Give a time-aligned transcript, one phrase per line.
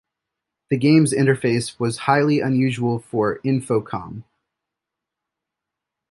[0.71, 4.23] The game's interface was highly unusual for Infocom.